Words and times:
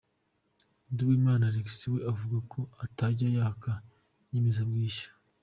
Nduwimana 0.91 1.43
Alex 1.49 1.71
we 1.93 1.99
avuga 2.11 2.37
ko 2.51 2.59
atajya 2.85 3.27
yaka 3.37 3.71
inyemezabwishyu. 4.25 5.09